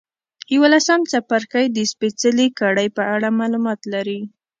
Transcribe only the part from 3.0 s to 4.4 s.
اړه معلومات لري.